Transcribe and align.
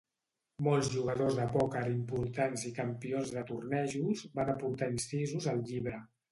Molts 0.67 0.87
jugadors 0.93 1.37
de 1.39 1.45
pòquer 1.57 1.83
importants 1.91 2.65
i 2.71 2.73
campions 2.79 3.35
de 3.37 3.45
tornejos 3.53 4.27
van 4.41 4.53
aportar 4.57 4.93
incisos 4.99 5.53
al 5.57 5.67
llibre. 5.73 6.05